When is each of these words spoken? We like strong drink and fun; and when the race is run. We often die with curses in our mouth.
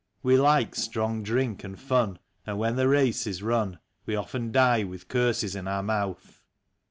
We 0.23 0.35
like 0.35 0.73
strong 0.73 1.21
drink 1.21 1.63
and 1.63 1.79
fun; 1.79 2.17
and 2.47 2.57
when 2.57 2.75
the 2.75 2.87
race 2.87 3.27
is 3.27 3.43
run. 3.43 3.77
We 4.07 4.15
often 4.15 4.51
die 4.51 4.83
with 4.83 5.07
curses 5.07 5.55
in 5.55 5.67
our 5.67 5.83
mouth. 5.83 6.41